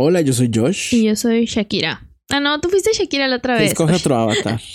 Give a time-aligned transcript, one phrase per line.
[0.00, 0.94] Hola, yo soy Josh.
[0.94, 2.06] Y yo soy Shakira.
[2.30, 3.72] Ah, no, tú fuiste Shakira la otra vez.
[3.72, 4.60] Escoge otro avatar.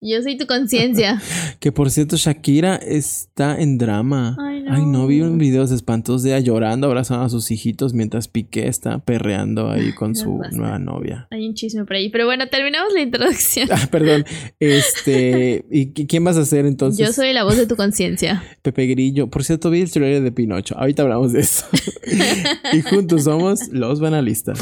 [0.00, 1.20] Yo soy tu conciencia.
[1.60, 4.36] que por cierto, Shakira está en drama.
[4.38, 5.06] Ay, no.
[5.06, 9.70] vi un videos espantosos de ella llorando, abrazando a sus hijitos mientras Piqué está perreando
[9.70, 11.26] ahí con su nueva novia.
[11.30, 12.08] Hay un chisme por ahí.
[12.08, 13.68] Pero bueno, terminamos la introducción.
[13.72, 14.24] Ah, perdón.
[14.60, 15.64] Este.
[15.70, 17.04] ¿Y quién vas a ser entonces?
[17.04, 18.42] Yo soy la voz de tu conciencia.
[18.62, 19.28] Pepe Grillo.
[19.28, 20.76] Por cierto, vi el trailer de Pinocho.
[20.78, 21.66] Ahorita hablamos de eso.
[22.72, 24.58] y juntos somos los banalistas.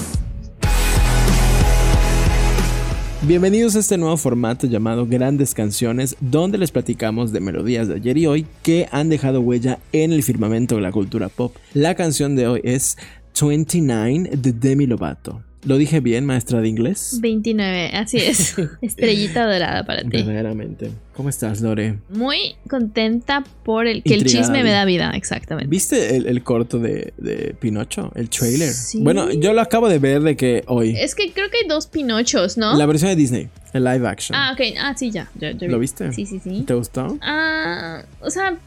[3.26, 8.18] Bienvenidos a este nuevo formato llamado Grandes Canciones, donde les platicamos de melodías de ayer
[8.18, 11.56] y hoy que han dejado huella en el firmamento de la cultura pop.
[11.72, 12.98] La canción de hoy es
[13.40, 15.42] 29 de Demi Lovato.
[15.66, 17.18] ¿Lo dije bien, maestra de inglés?
[17.20, 18.54] 29, así es.
[18.82, 20.08] Estrellita dorada para ti.
[20.10, 20.90] Verdaderamente.
[21.14, 21.98] ¿Cómo estás, Lore?
[22.10, 25.70] Muy contenta por el que el chisme me da vida, exactamente.
[25.70, 28.12] ¿Viste el, corto de, Pinocho?
[28.14, 28.68] El trailer.
[28.68, 29.00] Sí.
[29.00, 30.94] Bueno, yo lo acabo de ver de que hoy.
[30.98, 32.76] Es que creo que hay dos Pinochos, ¿no?
[32.76, 34.36] La versión de Disney, el live action.
[34.36, 34.76] Ah, ok.
[34.78, 35.30] Ah, sí, ya.
[35.60, 36.12] ¿Lo viste?
[36.12, 36.64] Sí, sí, sí.
[36.66, 37.16] ¿Te gustó?
[37.22, 38.58] Ah, o sea,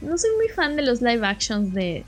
[0.00, 2.04] no soy muy fan de los live actions de,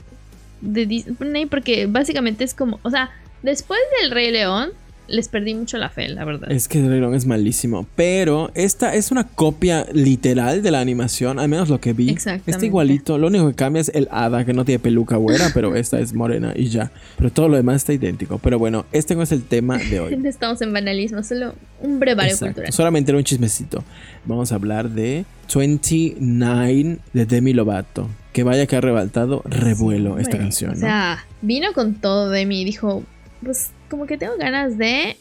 [0.61, 3.11] de Disney porque básicamente es como, o sea
[3.45, 4.71] Después del Rey León,
[5.07, 6.51] les perdí mucho la fe, la verdad.
[6.51, 7.85] Es que el Rey León es malísimo.
[7.95, 12.09] Pero esta es una copia literal de la animación, al menos lo que vi.
[12.09, 12.49] Exactamente.
[12.49, 13.19] Está igualito.
[13.19, 16.13] Lo único que cambia es el hada, que no tiene peluca güera, pero esta es
[16.15, 16.91] morena y ya.
[17.17, 18.39] Pero todo lo demás está idéntico.
[18.39, 20.19] Pero bueno, este no es el tema de hoy.
[20.25, 22.73] Estamos en banalismo, solo un brevario cultural.
[22.73, 23.83] Solamente era un chismecito.
[24.25, 25.23] Vamos a hablar de
[25.53, 28.09] 29 de Demi Lovato.
[28.33, 30.71] Que vaya que ha rebaltado revuelo esta canción.
[30.71, 32.65] O sea, vino con todo Demi.
[32.65, 33.03] Dijo,
[33.45, 35.17] pues como que tengo ganas de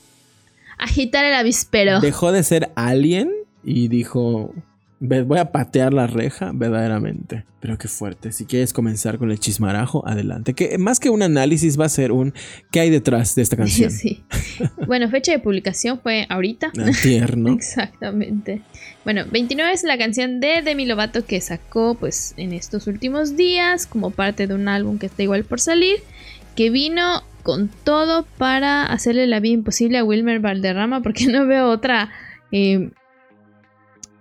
[0.79, 2.01] agitar el avispero.
[2.01, 3.31] Dejó de ser alien
[3.63, 4.53] y dijo,
[5.01, 7.45] voy a patear la reja verdaderamente.
[7.61, 8.33] Pero qué fuerte.
[8.33, 10.53] Si quieres comenzar con el chismarajo, adelante.
[10.55, 12.35] Que más que un análisis va a ser un
[12.71, 13.91] ¿qué hay detrás de esta canción?
[13.91, 14.23] Sí.
[14.87, 16.73] bueno, fecha de publicación fue ahorita.
[17.03, 17.53] Tierno.
[17.55, 18.61] Exactamente.
[19.05, 23.87] Bueno, 29 es la canción de Demi Lovato que sacó pues en estos últimos días
[23.87, 25.97] como parte de un álbum que está igual por salir.
[26.55, 31.69] Que vino con todo para hacerle la vida imposible a Wilmer Valderrama porque no veo
[31.69, 32.11] otra...
[32.51, 32.91] Eh,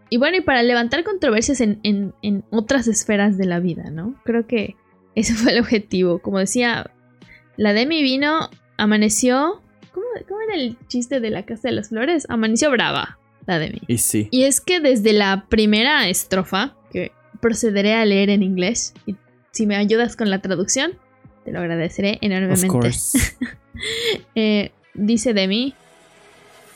[0.09, 2.13] y bueno, y para levantar controversias en,
[2.51, 4.13] otras esferas de la vida, ¿no?
[4.23, 4.75] Creo que
[5.15, 6.19] ese fue el objetivo.
[6.19, 6.91] Como decía,
[7.57, 9.61] la Demi vino, amaneció...
[9.91, 12.25] ¿Cómo, ¿Cómo, era el chiste de la Casa de las Flores?
[12.29, 13.81] Amaneció brava, la Demi.
[13.87, 14.27] Y sí.
[14.31, 19.15] Y es que desde la primera estrofa, que procederé a leer en inglés, y
[19.51, 20.93] si me ayudas con la traducción,
[21.43, 22.89] te lo agradeceré enormemente.
[24.35, 25.73] eh, dice Demi: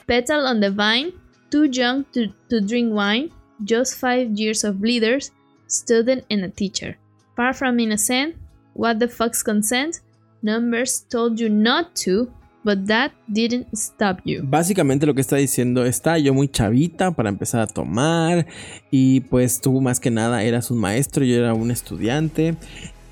[0.05, 1.13] Petal on the vine,
[1.49, 3.29] too young to, to drink wine,
[3.63, 5.31] just five years of bleeders,
[5.67, 6.97] student and a teacher.
[7.35, 8.35] Far from innocent,
[8.73, 10.01] what the fuck's consent?
[10.41, 12.31] Numbers told you not to,
[12.63, 14.41] but that didn't stop you.
[14.43, 18.45] Básicamente lo que está diciendo está yo muy chavita para empezar a tomar
[18.91, 22.55] y pues tú más que nada eras un maestro, yo era un estudiante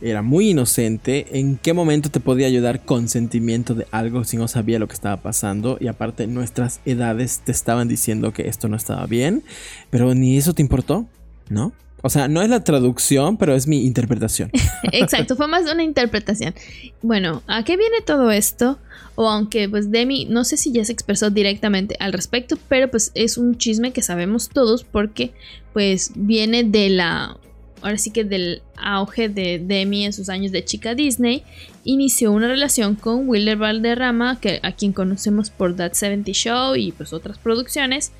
[0.06, 4.48] era muy inocente, en qué momento te podía ayudar con sentimiento de algo si no
[4.48, 8.78] sabía lo que estaba pasando y aparte nuestras edades te estaban diciendo que esto no
[8.78, 9.44] estaba bien,
[9.90, 11.08] pero ni eso te importó,
[11.50, 11.74] ¿no?
[12.04, 14.52] O sea, no es la traducción, pero es mi interpretación.
[14.92, 16.54] Exacto, fue más una interpretación.
[17.02, 18.78] Bueno, ¿a qué viene todo esto?
[19.16, 23.12] O aunque pues Demi, no sé si ya se expresó directamente al respecto, pero pues
[23.16, 25.34] es un chisme que sabemos todos porque
[25.74, 27.38] pues viene de la
[27.86, 31.44] ahora sí que del auge de Demi en sus años de chica Disney,
[31.84, 36.94] inició una relación con Willer Valderrama, que, a quien conocemos por That 70 Show y
[36.94, 38.12] pues otras producciones.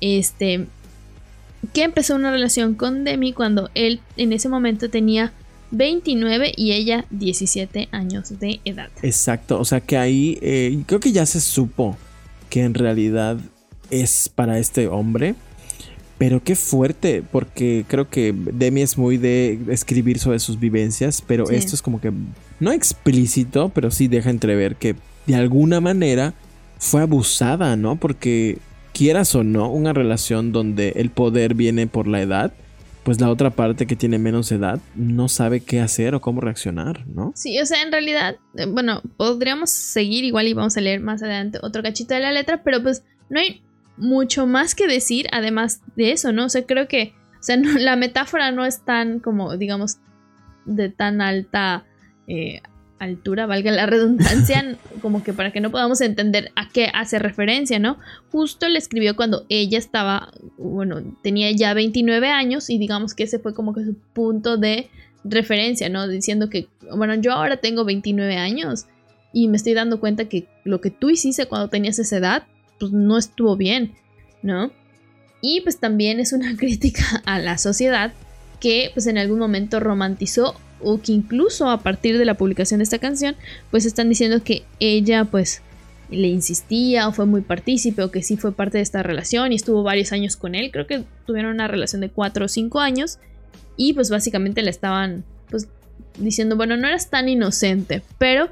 [0.00, 0.66] Este,
[1.72, 5.32] que empezó una relación con Demi cuando él en ese momento tenía
[5.72, 8.88] 29 y ella 17 años de edad.
[9.02, 11.98] Exacto, o sea que ahí eh, creo que ya se supo
[12.50, 13.36] que en realidad
[13.90, 15.34] es para este hombre
[16.18, 21.48] pero qué fuerte, porque creo que Demi es muy de escribir sobre sus vivencias, pero
[21.48, 22.12] esto es como que
[22.58, 24.96] no explícito, pero sí deja entrever que
[25.26, 26.34] de alguna manera
[26.78, 27.96] fue abusada, ¿no?
[27.96, 28.58] Porque
[28.92, 32.52] quieras o no, una relación donde el poder viene por la edad,
[33.04, 37.06] pues la otra parte que tiene menos edad no sabe qué hacer o cómo reaccionar,
[37.06, 37.32] ¿no?
[37.36, 41.22] Sí, o sea, en realidad, eh, bueno, podríamos seguir igual y vamos a leer más
[41.22, 43.62] adelante otro cachito de la letra, pero pues no hay
[43.98, 46.46] mucho más que decir además de eso, ¿no?
[46.46, 49.98] O sea, creo que, o sea, la metáfora no es tan como, digamos,
[50.64, 51.84] de tan alta
[52.26, 52.60] eh,
[52.98, 57.78] altura, valga la redundancia, como que para que no podamos entender a qué hace referencia,
[57.78, 57.98] ¿no?
[58.30, 63.38] Justo le escribió cuando ella estaba, bueno, tenía ya 29 años y digamos que ese
[63.38, 64.90] fue como que su punto de
[65.24, 66.08] referencia, ¿no?
[66.08, 68.86] Diciendo que, bueno, yo ahora tengo 29 años
[69.32, 72.46] y me estoy dando cuenta que lo que tú hiciste cuando tenías esa edad,
[72.78, 73.92] pues no estuvo bien,
[74.42, 74.70] ¿no?
[75.40, 78.12] Y pues también es una crítica a la sociedad
[78.60, 82.84] que pues en algún momento romantizó o que incluso a partir de la publicación de
[82.84, 83.36] esta canción
[83.70, 85.62] pues están diciendo que ella pues
[86.10, 89.56] le insistía o fue muy partícipe o que sí fue parte de esta relación y
[89.56, 90.70] estuvo varios años con él.
[90.70, 93.18] Creo que tuvieron una relación de 4 o 5 años
[93.76, 95.68] y pues básicamente le estaban pues
[96.18, 98.50] diciendo, bueno, no eras tan inocente, pero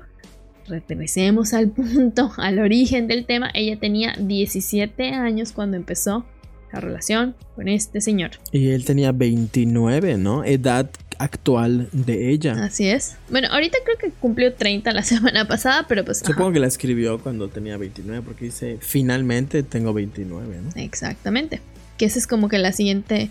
[0.69, 3.51] regresemos al punto, al origen del tema.
[3.55, 6.25] Ella tenía 17 años cuando empezó
[6.73, 8.33] la relación con este señor.
[8.53, 10.45] Y él tenía 29, ¿no?
[10.45, 12.65] Edad actual de ella.
[12.65, 13.17] Así es.
[13.31, 16.19] Bueno, ahorita creo que cumplió 30 la semana pasada, pero pues...
[16.19, 20.71] Supongo que la escribió cuando tenía 29, porque dice, finalmente tengo 29, ¿no?
[20.81, 21.61] Exactamente.
[21.97, 23.31] Que esa es como que la siguiente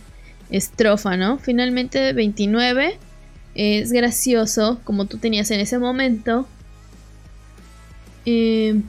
[0.49, 1.37] estrofa, ¿no?
[1.37, 2.97] Finalmente 29.
[3.53, 6.47] Es gracioso, como tú tenías en ese momento.
[8.25, 8.81] Eh,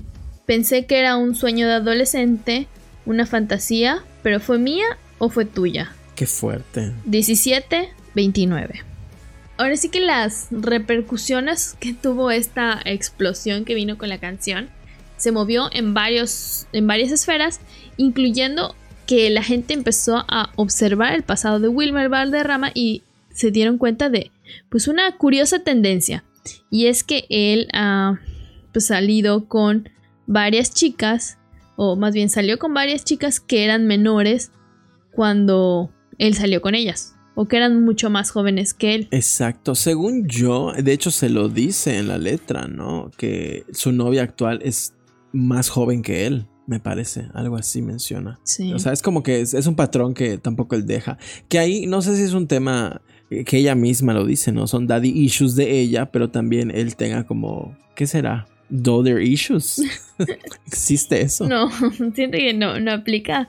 [0.47, 2.67] pensé que era un sueño de adolescente,
[3.05, 4.87] una fantasía, pero ¿fue mía
[5.19, 5.95] o fue tuya?
[6.15, 6.93] Qué fuerte.
[7.05, 8.83] 17, 29.
[9.59, 14.69] Ahora sí que las repercusiones que tuvo esta explosión que vino con la canción
[15.17, 17.61] se movió en, varios, en varias esferas,
[17.97, 18.75] incluyendo
[19.07, 23.03] que la gente empezó a observar el pasado de Wilmer Valderrama y
[23.33, 24.31] se dieron cuenta de
[24.69, 26.25] pues una curiosa tendencia
[26.71, 28.19] y es que él ha
[28.77, 29.89] pues, salido con
[30.27, 31.39] varias chicas
[31.77, 34.51] o más bien salió con varias chicas que eran menores
[35.13, 39.09] cuando él salió con ellas o que eran mucho más jóvenes que él.
[39.13, 43.11] Exacto, según yo, de hecho se lo dice en la letra, ¿no?
[43.17, 44.93] Que su novia actual es
[45.33, 48.39] más joven que él, me parece, algo así menciona.
[48.43, 48.75] Sí.
[48.75, 51.17] O sea, es como que es, un patrón que tampoco él deja.
[51.49, 53.01] Que ahí no sé si es un tema
[53.31, 54.67] que ella misma lo dice, ¿no?
[54.67, 58.47] Son daddy issues de ella, pero también él tenga como, ¿qué será?
[58.69, 59.81] Daughter issues.
[60.67, 61.47] ¿Existe eso?
[61.49, 61.71] No,
[62.15, 63.49] siento que no, no aplica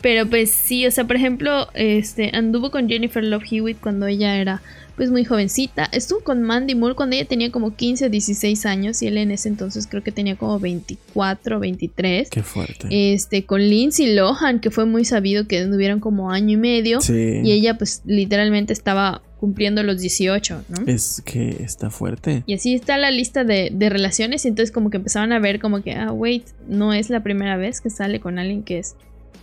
[0.00, 4.36] pero pues sí, o sea, por ejemplo, este anduvo con Jennifer Love Hewitt cuando ella
[4.36, 4.62] era
[4.96, 5.88] pues muy jovencita.
[5.92, 9.30] Estuvo con Mandy Moore cuando ella tenía como 15 o 16 años y él en
[9.30, 12.30] ese entonces creo que tenía como 24 o 23.
[12.30, 12.88] Qué fuerte.
[12.90, 17.40] Este con Lindsay Lohan, que fue muy sabido que anduvieron como año y medio sí.
[17.44, 20.86] y ella pues literalmente estaba cumpliendo los 18, ¿no?
[20.86, 22.42] Es que está fuerte.
[22.46, 25.60] Y así está la lista de, de relaciones y entonces como que empezaban a ver
[25.60, 28.96] como que, ah, wait, no es la primera vez que sale con alguien que es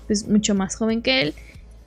[0.07, 1.33] pues mucho más joven que él.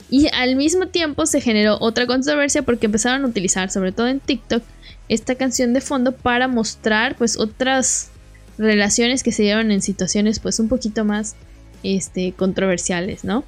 [0.08, 4.20] Y al mismo tiempo se generó otra controversia porque empezaron a utilizar, sobre todo en
[4.20, 4.62] TikTok,
[5.08, 8.10] esta canción de fondo para mostrar pues otras
[8.58, 11.34] relaciones que se dieron en situaciones pues un poquito más
[11.82, 13.44] este, controversiales, ¿no?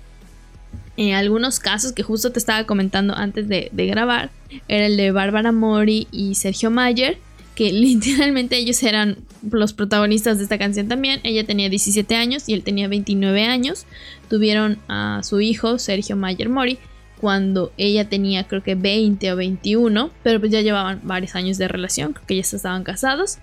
[0.97, 4.31] En algunos casos que justo te estaba comentando antes de, de grabar,
[4.67, 7.19] era el de Bárbara Mori y Sergio Mayer,
[7.59, 9.19] que literalmente ellos eran
[9.51, 11.19] los protagonistas de esta canción también.
[11.25, 13.85] Ella tenía 17 años y él tenía 29 años.
[14.31, 16.79] Tuvieron a su hijo, Sergio Mayer Mori,
[17.21, 21.67] cuando ella tenía creo que 20 o 21, pero pues ya llevaban varios años de
[21.67, 23.39] relación, creo que ya estaban casados.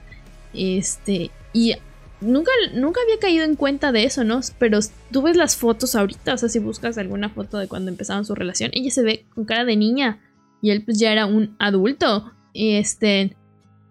[0.54, 1.74] Este, y
[2.22, 4.40] nunca, nunca había caído en cuenta de eso, ¿no?
[4.58, 4.80] Pero
[5.12, 8.34] tú ves las fotos ahorita, o sea, si buscas alguna foto de cuando empezaron su
[8.34, 10.22] relación, ella se ve con cara de niña
[10.62, 12.32] y él pues ya era un adulto.
[12.54, 13.36] Este,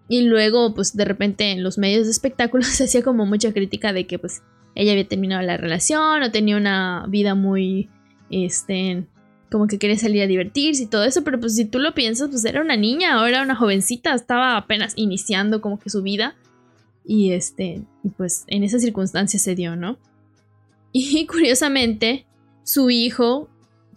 [0.07, 3.93] y luego, pues de repente en los medios de espectáculos se hacía como mucha crítica
[3.93, 4.41] de que pues
[4.75, 7.89] ella había terminado la relación o tenía una vida muy,
[8.29, 9.05] este,
[9.51, 12.29] como que quería salir a divertirse y todo eso, pero pues si tú lo piensas,
[12.29, 16.35] pues era una niña, ahora una jovencita, estaba apenas iniciando como que su vida
[17.05, 19.97] y este, y pues en esas circunstancias se dio, ¿no?
[20.91, 22.25] Y curiosamente,
[22.63, 23.49] su hijo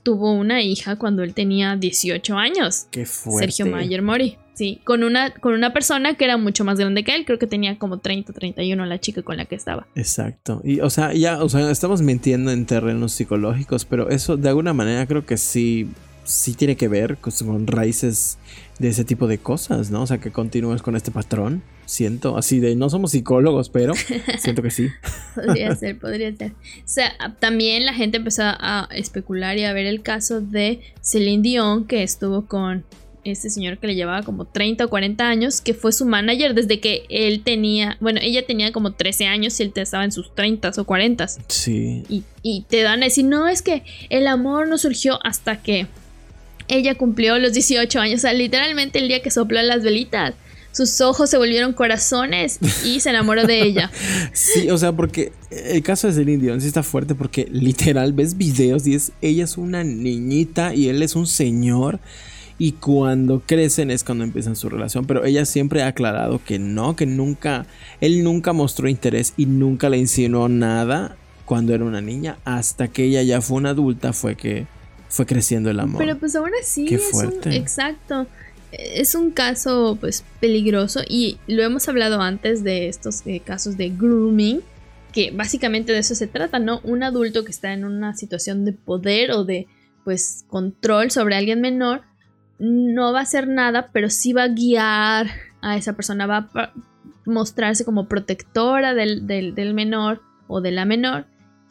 [0.02, 2.87] tuvo una hija cuando él tenía 18 años.
[2.90, 3.50] Qué fuerte.
[3.50, 4.38] Sergio Mayer Mori.
[4.58, 7.46] Sí, con una, con una persona que era mucho más grande que él, creo que
[7.46, 9.86] tenía como 30, 31 la chica con la que estaba.
[9.94, 10.60] Exacto.
[10.64, 14.72] Y o sea, ya, o sea, estamos mintiendo en terrenos psicológicos, pero eso de alguna
[14.72, 15.88] manera creo que sí,
[16.24, 18.36] sí tiene que ver con, raíces
[18.80, 20.02] de ese tipo de cosas, ¿no?
[20.02, 21.62] O sea, que continúes con este patrón.
[21.86, 23.94] Siento, así de, no somos psicólogos, pero
[24.40, 24.88] siento que sí.
[25.36, 26.50] podría ser, podría ser.
[26.50, 31.44] O sea, también la gente empezó a especular y a ver el caso de Celine
[31.44, 32.84] Dion, que estuvo con
[33.28, 36.80] este señor que le llevaba como 30 o 40 años, que fue su manager desde
[36.80, 40.73] que él tenía, bueno, ella tenía como 13 años y él estaba en sus 30
[40.76, 41.28] o 40.
[41.49, 42.04] Sí.
[42.08, 45.87] Y, y te dan a decir, no, es que el amor no surgió hasta que
[46.68, 50.35] ella cumplió los 18 años, o sea, literalmente el día que sopló las velitas.
[50.70, 53.90] Sus ojos se volvieron corazones y se enamoró de ella.
[54.32, 58.37] Sí, o sea, porque el caso de Celine Dion sí está fuerte porque literal ves
[58.37, 61.99] videos y es ella es una niñita y él es un señor
[62.58, 66.96] y cuando crecen es cuando empiezan su relación, pero ella siempre ha aclarado que no,
[66.96, 67.66] que nunca,
[68.00, 73.04] él nunca mostró interés y nunca le insinuó nada cuando era una niña, hasta que
[73.04, 74.66] ella ya fue una adulta fue que
[75.08, 75.98] fue creciendo el amor.
[75.98, 78.26] Pero pues ahora sí, es un, exacto.
[78.72, 83.88] Es un caso pues peligroso y lo hemos hablado antes de estos eh, casos de
[83.88, 84.60] grooming,
[85.12, 86.80] que básicamente de eso se trata, ¿no?
[86.84, 89.68] Un adulto que está en una situación de poder o de
[90.04, 92.02] pues control sobre alguien menor
[92.58, 95.28] no va a hacer nada, pero sí va a guiar
[95.60, 96.72] a esa persona, va a
[97.24, 101.26] mostrarse como protectora del, del, menor o de la menor.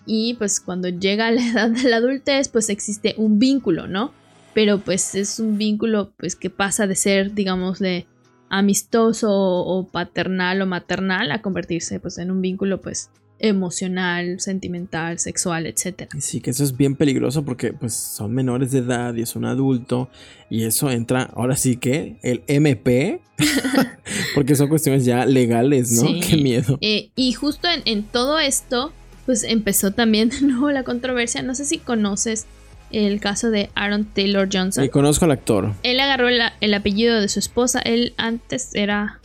[0.06, 4.12] Y pues cuando llega a la edad de la adultez, pues existe un vínculo, ¿no?
[4.54, 8.08] Pero pues es un vínculo pues que pasa de ser, digamos, de
[8.50, 15.66] amistoso o paternal o maternal a convertirse pues en un vínculo pues emocional, sentimental, sexual,
[15.68, 16.10] etc.
[16.20, 19.46] Sí, que eso es bien peligroso porque pues son menores de edad y es un
[19.46, 20.10] adulto
[20.50, 23.22] y eso entra ahora sí que el MP
[24.36, 26.08] porque son cuestiones ya legales, ¿no?
[26.20, 26.78] Qué miedo.
[26.82, 28.92] Eh, y justo en, todo esto
[29.26, 32.46] pues empezó también de nuevo la controversia, no sé si conoces
[32.90, 34.84] el caso de Aaron Taylor Johnson.
[34.84, 35.74] Y conozco al actor.
[35.84, 39.20] Él agarró el apellido de su esposa, él antes era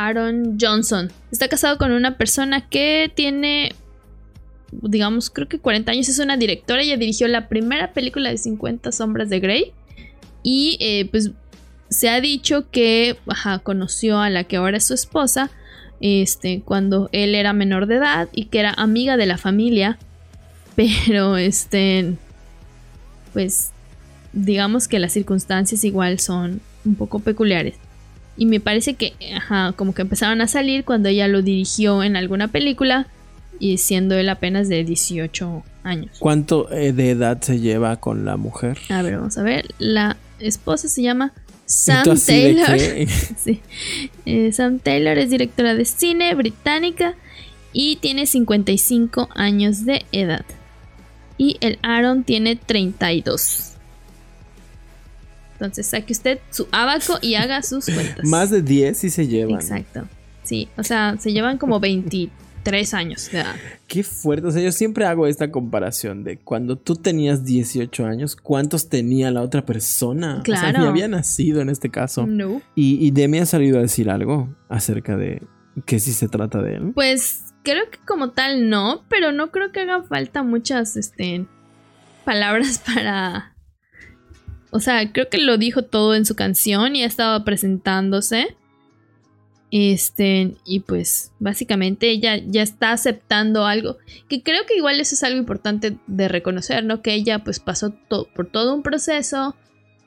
[0.00, 1.12] Aaron Johnson.
[1.30, 3.74] Está casado con una persona que tiene,
[4.70, 6.08] digamos, creo que 40 años.
[6.08, 6.82] Es una directora.
[6.82, 9.72] Ella dirigió la primera película de 50 sombras de Grey.
[10.42, 11.32] Y eh, pues
[11.90, 13.18] se ha dicho que
[13.62, 15.50] conoció a la que ahora es su esposa.
[16.00, 19.98] Este, cuando él era menor de edad y que era amiga de la familia.
[20.76, 22.14] Pero este.
[23.34, 23.72] Pues
[24.32, 27.74] digamos que las circunstancias igual son un poco peculiares.
[28.40, 32.16] Y me parece que, ajá, como que empezaron a salir cuando ella lo dirigió en
[32.16, 33.06] alguna película
[33.58, 36.16] y siendo él apenas de 18 años.
[36.18, 38.78] ¿Cuánto eh, de edad se lleva con la mujer?
[38.88, 39.66] A ver, vamos a ver.
[39.78, 41.34] La esposa se llama
[41.66, 42.78] Sam Taylor.
[43.36, 43.60] sí.
[44.24, 47.16] Eh, Sam Taylor es directora de cine británica
[47.74, 50.46] y tiene 55 años de edad.
[51.36, 53.69] Y el Aaron tiene 32.
[55.60, 58.24] Entonces saque usted su abaco y haga sus cuentas.
[58.24, 59.56] Más de 10 sí se llevan.
[59.56, 60.08] Exacto.
[60.42, 63.56] Sí, o sea, se llevan como 23 años de edad.
[63.86, 64.48] Qué fuerte.
[64.48, 69.30] O sea, yo siempre hago esta comparación de cuando tú tenías 18 años, ¿cuántos tenía
[69.30, 70.40] la otra persona?
[70.44, 70.68] Claro.
[70.68, 72.26] O sea, ni había nacido en este caso.
[72.26, 72.62] No.
[72.74, 75.42] Y, y Demi ha salido a decir algo acerca de
[75.84, 76.92] que si se trata de él.
[76.94, 81.46] Pues creo que como tal no, pero no creo que haga falta muchas este,
[82.24, 83.49] palabras para
[84.70, 88.56] o sea, creo que lo dijo todo en su canción y ha estado presentándose.
[89.72, 93.98] Este, y pues básicamente ella ya está aceptando algo,
[94.28, 97.02] que creo que igual eso es algo importante de reconocer, ¿no?
[97.02, 99.54] Que ella pues pasó por todo un proceso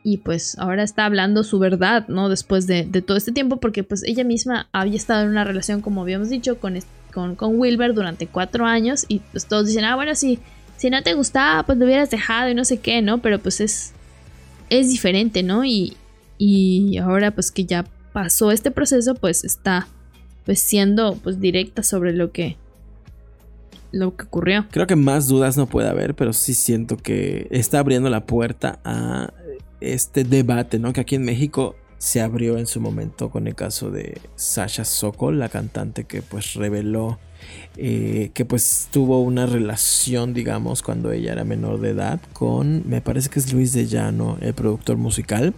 [0.04, 2.28] y pues ahora está hablando su verdad, ¿no?
[2.28, 6.02] Después de, todo este tiempo, porque pues ella misma había estado en una relación, como
[6.02, 6.78] habíamos dicho, con,
[7.14, 10.40] con, con Wilber durante cuatro años y pues todos dicen, ah, bueno, si,
[10.76, 13.22] si no te gustaba, pues lo hubieras dejado y no sé qué, ¿no?
[13.22, 13.94] Pero pues es
[14.70, 15.66] es diferente, ¿no?
[15.66, 15.98] Y,
[16.38, 19.88] y ahora pues que ya pasó este proceso, pues está
[20.46, 22.58] pues siendo pues directa sobre lo que
[23.92, 24.66] lo que ocurrió.
[24.72, 28.80] Creo que más dudas no puede haber, pero sí siento que está abriendo la puerta
[28.84, 29.32] a
[29.82, 30.94] este debate, ¿no?
[30.94, 35.40] Que aquí en México se abrió en su momento con el caso de Sasha Sokol,
[35.40, 37.20] la cantante que pues reveló
[37.76, 43.02] eh, que pues tuvo una relación, digamos, cuando ella era menor de edad con, me
[43.02, 45.56] parece que es Luis de Llano, el productor musical,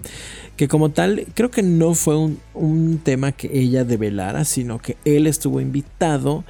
[0.56, 2.16] que como tal creo que no fue
[2.54, 6.46] un, tema que ella develara, sino que él estuvo invitado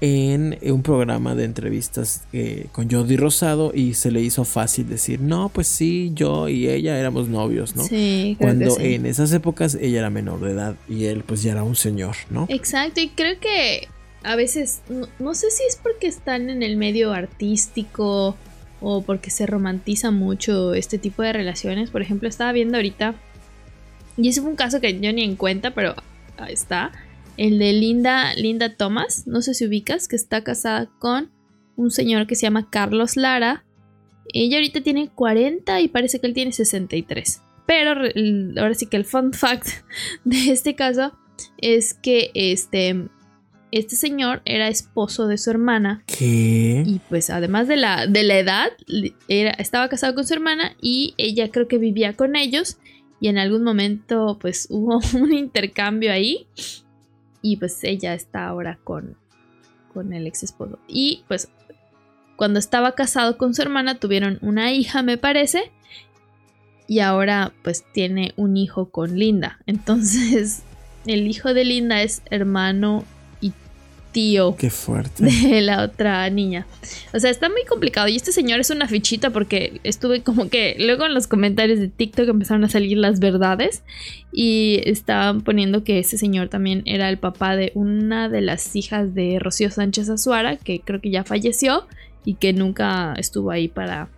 [0.00, 5.20] en un programa de entrevistas eh, con Jordi Rosado y se le hizo fácil decir,
[5.20, 7.82] no, pues sí, yo y ella éramos novios, ¿no?
[7.82, 11.64] Sí, Cuando en esas épocas ella era menor de edad y él pues ya era
[11.64, 12.46] un señor, ¿no?
[12.48, 13.88] Exacto, y creo que
[14.22, 14.82] a veces,
[15.18, 18.36] no, sé si es porque están en el medio artístico
[18.80, 21.90] o porque se romantiza mucho este tipo de relaciones.
[21.90, 23.14] Por ejemplo, estaba viendo ahorita,
[24.16, 25.94] y ese fue un caso que yo ni en cuenta, pero
[26.36, 26.92] ahí está,
[27.36, 31.30] el de Linda, Linda Thomas, no sé si ubicas, que está casada con
[31.76, 33.64] un señor que se llama Carlos Lara.
[34.34, 37.42] Ella ahorita tiene 40 y parece que él tiene 63.
[37.66, 37.92] Pero
[38.60, 39.68] ahora sí que el fun fact
[40.24, 41.16] de este caso
[41.58, 43.08] es que este
[43.70, 46.02] este señor era esposo de su hermana.
[46.06, 46.82] ¿Qué?
[46.86, 48.68] Y pues además de la, de la edad,
[49.28, 52.78] era, estaba casado con su hermana y ella creo que vivía con ellos.
[53.20, 56.46] Y en algún momento pues hubo un intercambio ahí.
[57.42, 59.16] Y pues ella está ahora con,
[59.92, 60.78] con el ex esposo.
[60.88, 61.48] Y pues
[62.36, 65.70] cuando estaba casado con su hermana tuvieron una hija me parece.
[66.86, 69.58] y ahora pues tiene un hijo con Linda.
[69.66, 70.62] Entonces
[71.06, 73.04] el hijo de Linda es hermano
[74.12, 74.56] tío.
[74.56, 75.24] Qué fuerte.
[75.24, 76.66] De la otra niña.
[77.14, 78.08] O sea, está muy complicado.
[78.08, 81.88] Y este señor es una fichita porque estuve como que luego en los comentarios de
[81.88, 83.82] TikTok empezaron a salir las verdades.
[84.32, 89.14] Y estaban poniendo que ese señor también era el papá de una de las hijas
[89.14, 91.86] de Rocío Sánchez Azuara, que creo que ya falleció
[92.24, 94.08] y que nunca estuvo ahí para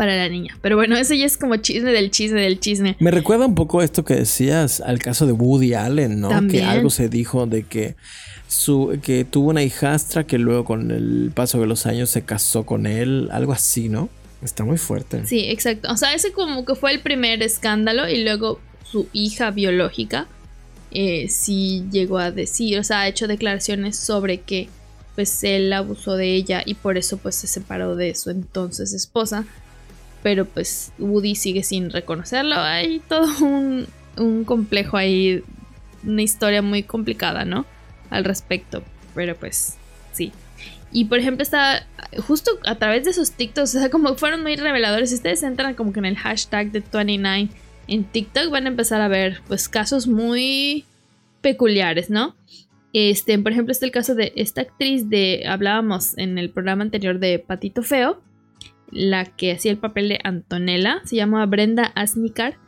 [0.00, 0.56] para la niña.
[0.62, 2.96] Pero bueno, eso ya es como chisme del chisme del chisme.
[3.00, 6.30] Me recuerda un poco esto que decías al caso de Woody Allen, ¿no?
[6.48, 7.96] Que algo se dijo de que
[8.48, 12.64] su que tuvo una hijastra que luego con el paso de los años se casó
[12.64, 14.08] con él, algo así, ¿no?
[14.42, 15.26] Está muy fuerte.
[15.26, 15.92] Sí, exacto.
[15.92, 18.58] O sea, ese como que fue el primer escándalo y luego
[18.90, 20.28] su hija biológica
[20.92, 24.70] eh, sí llegó a decir, o sea, ha hecho declaraciones sobre que
[25.14, 29.44] pues él abusó de ella y por eso pues se separó de su entonces esposa
[30.22, 32.56] pero pues Woody sigue sin reconocerlo.
[32.56, 33.86] Hay todo un,
[34.16, 35.42] un complejo ahí,
[36.04, 37.66] una historia muy complicada, ¿no?
[38.10, 38.82] Al respecto,
[39.14, 39.76] pero pues
[40.12, 40.32] sí.
[40.92, 41.86] Y por ejemplo, está
[42.26, 45.10] justo a través de esos TikToks, o sea, como fueron muy reveladores.
[45.10, 47.48] Si ustedes entran como que en el hashtag de 29
[47.86, 50.84] en TikTok, van a empezar a ver pues casos muy
[51.40, 52.34] peculiares, ¿no?
[52.92, 57.18] Este, por ejemplo, está el caso de esta actriz de, hablábamos en el programa anterior
[57.20, 58.20] de Patito Feo,
[58.90, 62.58] la que hacía el papel de Antonella, se llama Brenda Asnikar.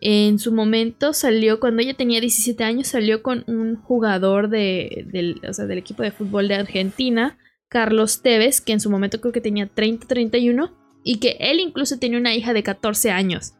[0.00, 5.40] En su momento salió, cuando ella tenía 17 años, salió con un jugador de, del,
[5.40, 9.68] del equipo de fútbol de Argentina, Carlos Tevez, que en su momento creo que tenía
[9.72, 10.72] 30-31,
[11.04, 13.52] y que él incluso tenía una hija de 14 años.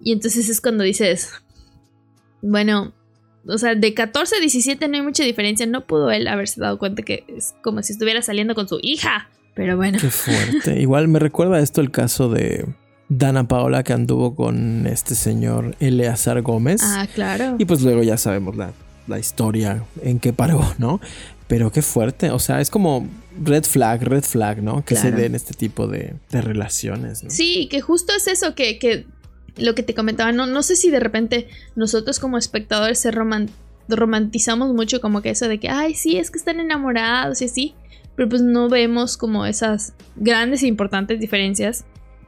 [0.00, 1.32] Y entonces es cuando dices,
[2.42, 2.92] bueno,
[3.46, 6.78] o sea, de 14 a 17 no hay mucha diferencia, no pudo él haberse dado
[6.78, 9.28] cuenta que es como si estuviera saliendo con su hija.
[9.54, 9.98] Pero bueno.
[10.00, 10.80] Qué fuerte.
[10.80, 12.66] Igual me recuerda esto el caso de
[13.08, 16.80] Dana Paola que anduvo con este señor Eleazar Gómez.
[16.82, 17.56] Ah, claro.
[17.58, 18.72] Y pues luego ya sabemos la,
[19.18, 20.98] historia en qué paró, ¿no?
[21.48, 22.30] Pero qué fuerte.
[22.30, 23.06] O sea, es como
[23.44, 24.84] red flag, red flag, ¿no?
[24.86, 27.22] Que se den este tipo de, relaciones.
[27.22, 27.28] ¿no?
[27.28, 29.04] Sí, que justo es eso que, que
[29.56, 30.32] lo que te comentaba.
[30.32, 35.46] No, no sé si de repente nosotros como espectadores se romantizamos mucho como que eso
[35.46, 37.74] de que, ay, sí, es que están enamorados y así
[38.16, 41.84] pero pues no vemos como esas grandes e importantes diferencias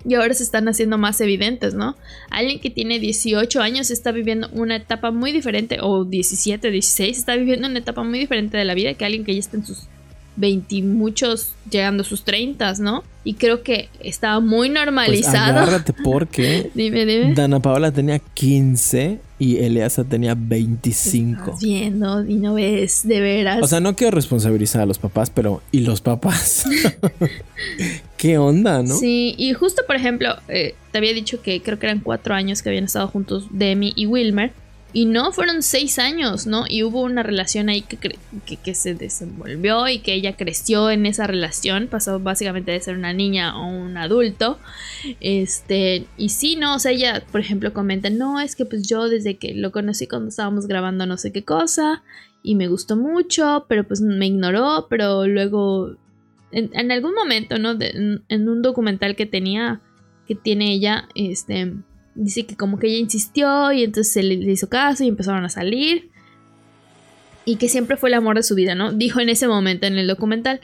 [0.07, 1.97] y ahora se están haciendo más evidentes, ¿no?
[2.31, 7.37] Alguien que tiene 18 años está viviendo una etapa muy diferente, o 17, 16, está
[7.37, 9.89] viviendo una etapa muy diferente de la vida que alguien que ya está en sus
[10.37, 13.05] 20 muchos llegando a sus 30, ¿no?
[13.23, 15.53] Y creo que estaba muy pues normalizado.
[15.53, 17.35] Pues agárrate porque dime, dime.
[17.35, 21.43] Dana Paola tenía 15 y Eleasa tenía 25.
[21.43, 23.63] Estás viendo y no ves, de veras.
[23.63, 26.65] O sea, no quiero responsabilizar a los papás, pero ¿y los papás?
[28.17, 28.95] ¿Qué onda, no?
[28.95, 32.63] Sí, y justo por ejemplo, eh, te había dicho que creo que eran cuatro años
[32.63, 34.53] que habían estado juntos Demi y Wilmer.
[34.97, 36.67] Y no, fueron seis años, ¿no?
[36.69, 37.99] Y hubo una relación ahí que,
[38.63, 41.89] que, se desenvolvió y que ella creció en esa relación.
[41.89, 44.61] Pasó básicamente de ser una niña a un adulto.
[45.19, 46.77] Este, y sí, ¿no?
[46.77, 50.07] O sea, ella, por ejemplo, comenta, no, es que pues yo desde que lo conocí
[50.07, 52.05] cuando estábamos grabando no sé qué cosa.
[52.45, 54.87] Y me gustó mucho, pero pues me ignoró.
[54.89, 55.97] Pero luego,
[56.53, 57.77] en, algún momento, ¿no?
[57.81, 59.81] en un documental que tenía,
[60.29, 61.73] que tiene ella, este
[62.15, 65.49] dice que como que ella insistió y entonces se le hizo caso y empezaron a
[65.49, 66.11] salir.
[67.45, 68.93] Y que siempre fue el amor de su vida, ¿no?
[68.93, 70.61] Dijo en ese momento en el documental.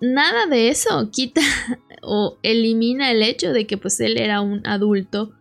[0.00, 1.40] Nada de eso quita
[2.02, 5.32] o elimina el hecho de que pues él era un adulto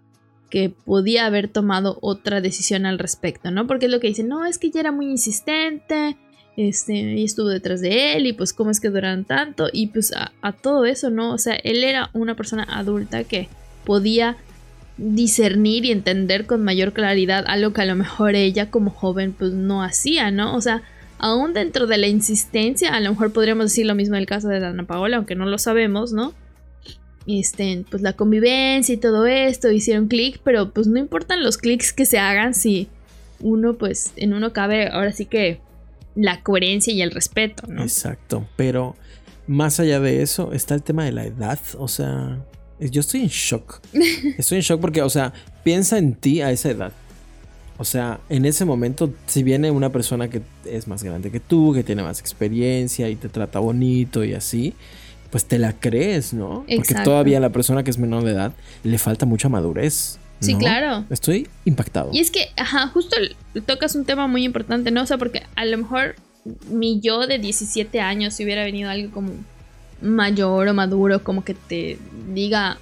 [0.52, 3.66] que podía haber tomado otra decisión al respecto, ¿no?
[3.66, 6.18] Porque es lo que dice, no, es que ella era muy insistente,
[6.58, 10.14] este, y estuvo detrás de él, y pues cómo es que duran tanto, y pues
[10.14, 11.34] a todo eso, ¿no?
[11.34, 13.48] O sea, él era una persona adulta que
[13.86, 14.36] podía
[15.02, 19.52] discernir y entender con mayor claridad algo que a lo mejor ella como joven pues
[19.52, 20.56] no hacía, ¿no?
[20.56, 20.84] O sea,
[21.18, 24.60] aún dentro de la insistencia, a lo mejor podríamos decir lo mismo del caso de
[24.60, 26.34] Dana Paola, aunque no lo sabemos, ¿no?
[27.28, 31.94] Este, pues la convivencia y todo esto hicieron clic, pero pues no importan los clics
[31.94, 32.88] que se hagan si
[33.40, 35.60] uno pues en uno cabe ahora sí que
[36.16, 37.82] la coherencia y el respeto, ¿no?
[37.82, 38.96] Exacto, pero
[39.48, 42.40] más allá de eso está el tema de la edad, o sea,
[42.90, 43.82] yo estoy en shock.
[44.38, 46.92] Estoy en shock porque, o sea, piensa en ti a esa edad.
[47.78, 51.74] O sea, en ese momento, si viene una persona que es más grande que tú,
[51.74, 54.76] que tiene más experiencia y te trata bonito y así,
[55.32, 56.66] pues te la crees, ¿no?
[56.76, 60.20] Porque todavía a la persona que es menor de edad le falta mucha madurez.
[60.40, 61.06] Sí, claro.
[61.10, 62.10] Estoy impactado.
[62.14, 63.16] Y es que, ajá, justo
[63.66, 65.04] tocas un tema muy importante, ¿no?
[65.04, 66.16] O sea, porque a lo mejor
[66.70, 69.32] mi yo de 17 años, si hubiera venido algo como
[70.02, 71.98] mayor o maduro como que te
[72.34, 72.78] diga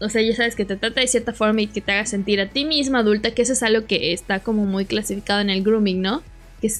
[0.00, 2.40] o sea, ya sabes que te trata de cierta forma y que te haga sentir
[2.40, 5.62] a ti misma adulta, que eso es algo que está como muy clasificado en el
[5.62, 6.22] grooming, ¿no?
[6.60, 6.72] Que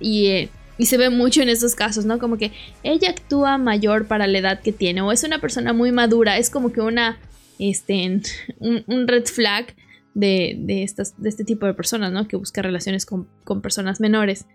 [0.00, 2.18] y, eh, y se ve mucho en estos casos, ¿no?
[2.18, 5.92] Como que ella actúa mayor para la edad que tiene o es una persona muy
[5.92, 7.18] madura, es como que una,
[7.60, 8.20] este,
[8.58, 9.74] un, red flag
[10.14, 12.26] de, de, estas, de este tipo de personas, ¿no?
[12.26, 14.46] Que busca relaciones con, con personas menores,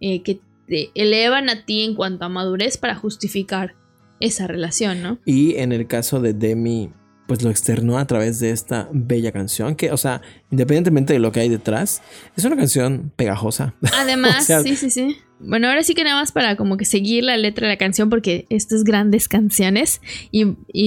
[0.00, 3.74] eh, que te elevan a ti en cuanto a madurez para justificar
[4.20, 5.18] esa relación, ¿no?
[5.24, 6.92] Y en el caso de Demi,
[7.30, 11.30] pues lo externó a través de esta bella canción, que, o sea, independientemente de lo
[11.30, 12.02] que hay detrás,
[12.36, 13.74] es una canción pegajosa.
[13.96, 15.16] Además, sí, sí, sí.
[15.38, 18.10] Bueno, ahora sí que nada más para como que seguir la letra de la canción,
[18.10, 20.00] porque estas grandes canciones,
[20.32, 20.44] y,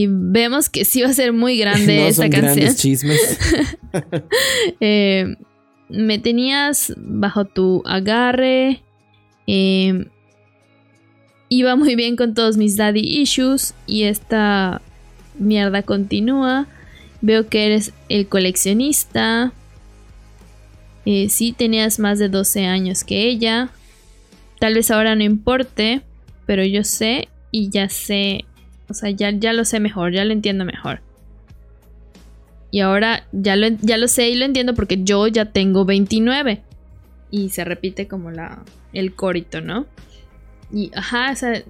[0.09, 2.55] vemos que sí va a ser muy grande no esta son canción.
[2.55, 3.39] Grandes chismes.
[4.79, 5.37] Eh,
[5.87, 8.83] me tenías bajo tu agarre.
[9.47, 10.07] Eh,
[11.49, 14.81] iba muy bien con todos mis daddy issues y esta
[15.37, 16.67] mierda continúa.
[17.21, 19.53] Veo que eres el coleccionista.
[21.05, 23.69] Eh, sí, tenías más de 12 años que ella.
[24.59, 26.01] Tal vez ahora no importe,
[26.45, 28.45] pero yo sé y ya sé,
[28.89, 31.01] o sea, ya, ya lo sé mejor, ya lo entiendo mejor.
[32.71, 36.63] Y ahora ya lo, ya lo sé y lo entiendo porque yo ya tengo 29.
[37.29, 39.85] Y se repite como la, el corito, ¿no?
[40.73, 41.63] Y, ajá, o sea,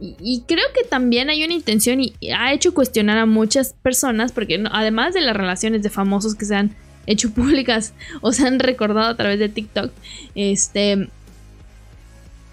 [0.00, 4.62] y, creo que también hay una intención y ha hecho cuestionar a muchas personas, porque
[4.70, 6.76] además de las relaciones de famosos que se han
[7.06, 9.90] hecho públicas o se han recordado a través de TikTok,
[10.34, 11.08] este,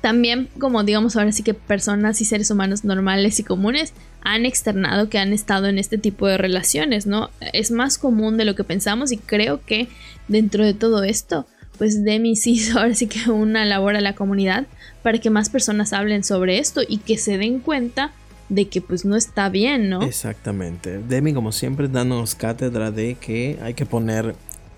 [0.01, 5.09] también como digamos ahora sí que personas y seres humanos normales y comunes han externado
[5.09, 7.29] que han estado en este tipo de relaciones, ¿no?
[7.53, 9.87] Es más común de lo que pensamos y creo que
[10.27, 11.45] dentro de todo esto
[11.77, 14.67] pues Demi sí ahora sí que una labor a la comunidad
[15.05, 18.11] para que más personas hablen sobre esto y que se den cuenta
[18.49, 20.01] de que pues no está bien, ¿no?
[20.01, 20.97] Exactamente.
[20.97, 24.33] Demi como siempre dándonos cátedra de que hay que poner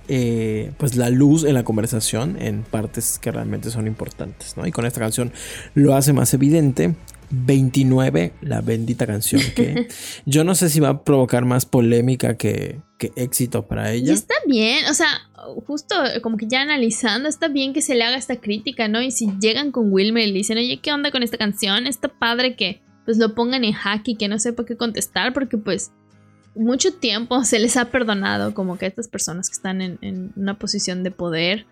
[0.09, 4.67] eh, pues la luz en la conversación en partes que realmente son importantes, ¿no?
[4.67, 5.31] Y con esta canción
[5.75, 6.93] lo hace más evidente
[7.29, 9.87] 29, la bendita canción que
[10.25, 12.81] yo no sé si va a provocar más polémica que,
[13.15, 14.11] éxito para ella.
[14.11, 15.07] Y está bien, o sea,
[15.65, 19.01] justo como que ya analizando, está bien que se le haga esta crítica, ¿no?
[19.01, 21.87] Y si llegan con Wilmer y le dicen, oye, ¿qué onda con esta canción?
[21.87, 25.57] Está padre que pues lo pongan en hack y que no sepa qué contestar porque
[25.57, 25.91] pues
[26.55, 30.57] mucho tiempo se les ha perdonado como que a estas personas que están en, una
[30.57, 31.65] posición de poder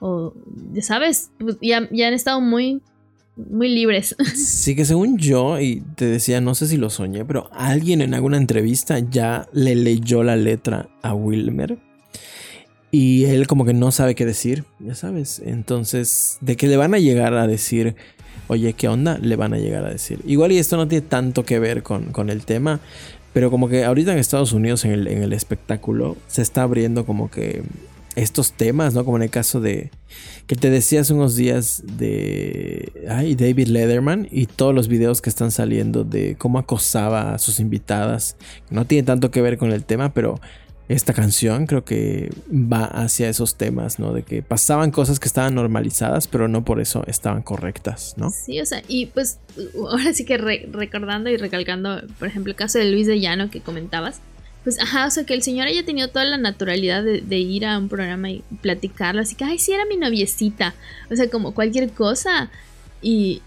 [0.00, 0.34] o,
[0.72, 2.80] ya sabes, pues, ya, ya han estado muy
[3.50, 4.16] muy libres.
[4.34, 8.14] Sí, que según yo, y te decía, no sé si lo soñé, pero alguien en
[8.14, 11.78] alguna entrevista ya le leyó la letra a Wilmer.
[12.90, 15.40] Y él como que no sabe qué decir, ya sabes.
[15.44, 17.94] Entonces, de que le van a llegar a decir,
[18.48, 19.18] oye, ¿qué onda?
[19.18, 20.20] Le van a llegar a decir.
[20.26, 22.80] Igual y esto no tiene tanto que ver con, con el tema,
[23.32, 27.06] pero como que ahorita en Estados Unidos, en el, en el espectáculo, se está abriendo
[27.06, 27.62] como que
[28.16, 29.04] estos temas, ¿no?
[29.04, 29.90] Como en el caso de
[30.46, 35.30] que te decía hace unos días de ay, David Letterman y todos los videos que
[35.30, 38.36] están saliendo de cómo acosaba a sus invitadas.
[38.70, 40.40] No tiene tanto que ver con el tema, pero
[40.90, 44.12] esta canción creo que va hacia esos temas, ¿no?
[44.12, 48.30] De que pasaban cosas que estaban normalizadas, pero no por eso estaban correctas, ¿no?
[48.30, 49.38] Sí, o sea, y pues
[49.76, 53.60] ahora sí que recordando y recalcando, por ejemplo, el caso de Luis de Llano que
[53.60, 54.20] comentabas,
[54.64, 57.78] pues, ajá, o sea, que el señor haya tenido toda la naturalidad de, ir a
[57.78, 60.74] un programa y platicarlo, así que, ay, sí, era mi noviecita,
[61.10, 62.50] o sea, como cualquier cosa,
[63.00, 63.40] y,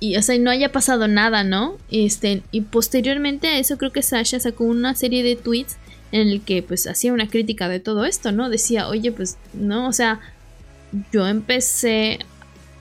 [0.00, 1.78] y, o sea, no haya pasado nada, ¿no?
[1.90, 5.76] Este, y posteriormente a eso creo que Sasha sacó una serie de tweets
[6.10, 8.50] en el que, pues, hacía una crítica de todo esto, ¿no?
[8.50, 10.20] Decía, oye, pues, no, o sea,
[11.12, 12.18] yo empecé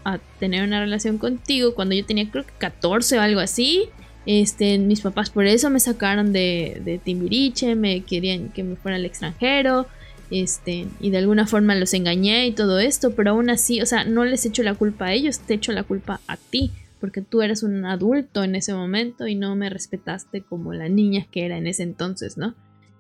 [0.04, 3.90] a tener una relación contigo cuando yo tenía creo que 14 o algo así,
[4.26, 9.06] este, mis papás por eso me sacaron de, Timbiriche, me querían que me fuera al
[9.06, 9.88] extranjero,
[10.30, 14.06] este, y de alguna forma los engañé y todo esto, pero aún así, o sea,
[14.06, 17.42] no les echo la culpa a ellos, te echo la culpa a ti, porque tú
[17.42, 21.58] eres un adulto en ese momento y no me respetaste como la niña que era
[21.58, 22.56] en ese entonces, ¿no?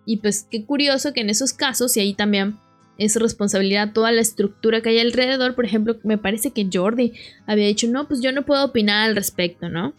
[0.05, 2.57] Y pues qué curioso que en esos casos, y ahí también
[2.97, 7.13] es responsabilidad toda la estructura que hay alrededor, por ejemplo, me parece que Jordi
[7.45, 9.93] había dicho, no, pues yo no puedo opinar al respecto, ¿no?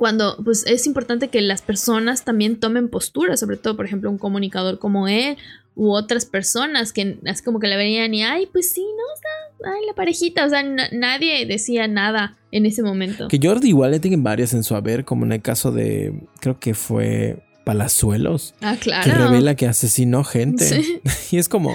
[0.00, 4.16] Cuando pues es importante que las personas también tomen postura, sobre todo por ejemplo un
[4.16, 5.36] comunicador como él
[5.74, 9.70] u otras personas que es como que la verían y ay pues sí, no, está,
[9.76, 13.28] ay la parejita, o sea, nadie decía nada en ese momento.
[13.28, 16.58] Que Jordi igual le tienen varias en su haber, como en el caso de, creo
[16.58, 18.54] que fue Palazuelos.
[18.62, 19.04] Ah, claro.
[19.04, 20.82] Que revela que asesinó gente.
[21.30, 21.74] y es como,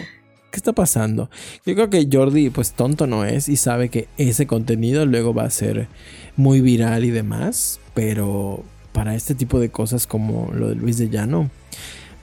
[0.50, 1.30] ¿qué está pasando?
[1.64, 5.44] Yo creo que Jordi, pues tonto no es y sabe que ese contenido luego va
[5.44, 5.90] a ser
[6.36, 11.10] muy viral y demás, pero para este tipo de cosas como lo de Luis de
[11.10, 11.50] Llano,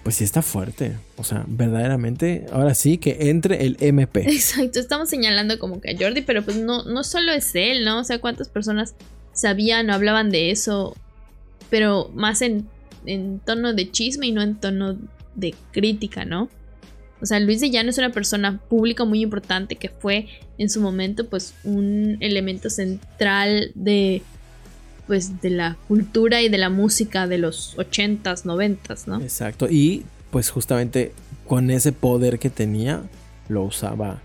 [0.04, 0.96] pues sí está fuerte.
[1.16, 4.20] O sea, verdaderamente, ahora sí que entre el MP.
[4.32, 8.00] Exacto, estamos señalando como que a Jordi, pero pues no, no solo es él, ¿no?
[8.00, 8.94] O sea, cuántas personas
[9.32, 10.94] sabían o hablaban de eso,
[11.70, 12.68] pero más en,
[13.06, 14.98] en tono de chisme y no en tono
[15.34, 16.48] de crítica, ¿no?
[17.22, 20.26] O sea, Luis de Llano es una persona pública muy importante que fue
[20.58, 24.22] en su momento pues un elemento central de
[25.12, 29.20] pues de la cultura y de la música de los 80s, 90s, ¿no?
[29.20, 31.12] Exacto, y pues justamente
[31.46, 33.02] con ese poder que tenía
[33.50, 34.22] lo usaba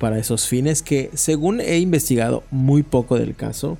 [0.00, 3.78] para esos fines que según he investigado muy poco del caso,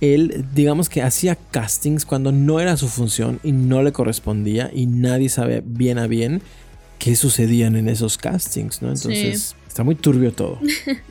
[0.00, 4.86] él digamos que hacía castings cuando no era su función y no le correspondía y
[4.86, 6.40] nadie sabe bien a bien
[6.98, 8.88] qué sucedían en esos castings, ¿no?
[8.88, 10.60] Entonces, está muy turbio todo.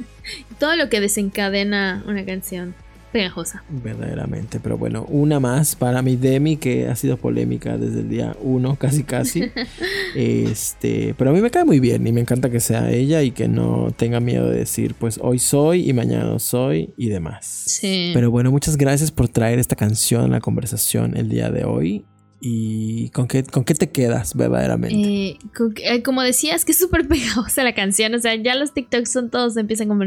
[0.60, 2.73] todo lo que desencadena una canción
[3.12, 3.63] pegajosa.
[3.69, 8.36] Verdaderamente, pero bueno, una más para mi Demi que ha sido polémica desde el día
[8.41, 9.52] uno, casi casi.
[10.15, 13.32] este, pero a mí me cae muy bien y me encanta que sea ella y
[13.32, 17.45] que no tenga miedo de decir, pues hoy soy y mañana no soy y demás.
[17.45, 18.12] Sí.
[18.13, 22.06] Pero bueno, muchas gracias por traer esta canción a la conversación el día de hoy.
[22.41, 24.95] ¿Y con qué, con qué te quedas verdaderamente?
[24.95, 25.39] Eh,
[25.84, 28.13] eh, como decías, que es súper pegajosa la canción.
[28.13, 30.06] O sea, ya los TikToks son todos, empiezan como...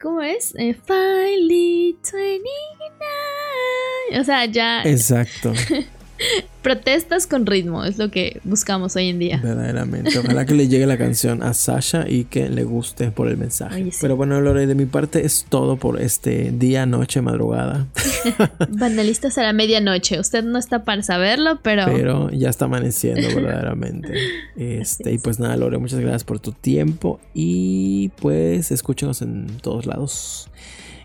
[0.00, 0.54] ¿Cómo es?
[0.56, 4.20] Eh, Finally 29.
[4.20, 4.82] O sea, ya...
[4.82, 5.52] Exacto.
[6.62, 9.40] Protestas con ritmo es lo que buscamos hoy en día.
[9.42, 10.18] Verdaderamente.
[10.18, 13.90] Ojalá que le llegue la canción a Sasha y que le guste por el mensaje.
[14.00, 17.86] Pero bueno, Lore, de mi parte es todo por este día, noche, madrugada.
[18.68, 20.18] Vandalistas a la medianoche.
[20.18, 21.84] Usted no está para saberlo, pero.
[21.86, 24.14] Pero ya está amaneciendo, verdaderamente.
[24.56, 27.20] Este, y pues nada, Lore, muchas gracias por tu tiempo.
[27.32, 30.50] Y pues escúchenos en todos lados.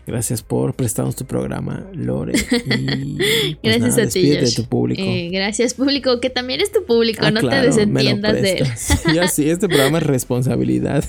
[0.06, 2.32] Gracias por prestarnos tu programa, Lore.
[2.34, 4.30] Y, pues gracias a ti.
[4.30, 5.02] De tu público.
[5.02, 8.66] Eh, gracias, público, que también es tu público, ah, no te desentiendas de él.
[8.76, 11.04] sí, así, este programa es responsabilidad.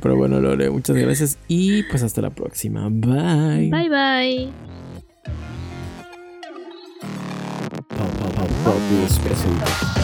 [0.00, 2.88] pero bueno, Lore, muchas gracias y pues hasta la próxima.
[2.88, 3.70] Bye.
[3.70, 4.48] Bye, bye.
[7.70, 9.99] Pop, pop, pop,